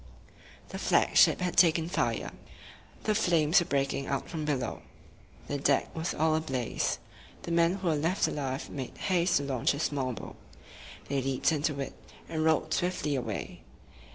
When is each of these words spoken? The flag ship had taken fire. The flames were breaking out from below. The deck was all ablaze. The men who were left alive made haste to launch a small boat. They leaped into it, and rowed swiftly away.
The 0.69 0.79
flag 0.79 1.15
ship 1.15 1.41
had 1.41 1.55
taken 1.55 1.87
fire. 1.87 2.31
The 3.03 3.13
flames 3.13 3.59
were 3.59 3.67
breaking 3.67 4.07
out 4.07 4.27
from 4.27 4.45
below. 4.45 4.81
The 5.45 5.59
deck 5.59 5.95
was 5.95 6.15
all 6.15 6.33
ablaze. 6.35 6.97
The 7.43 7.51
men 7.51 7.75
who 7.75 7.87
were 7.87 7.95
left 7.95 8.27
alive 8.27 8.67
made 8.71 8.97
haste 8.97 9.37
to 9.37 9.43
launch 9.43 9.75
a 9.75 9.79
small 9.79 10.11
boat. 10.13 10.37
They 11.07 11.21
leaped 11.21 11.51
into 11.51 11.79
it, 11.79 11.93
and 12.27 12.43
rowed 12.43 12.73
swiftly 12.73 13.13
away. 13.15 13.61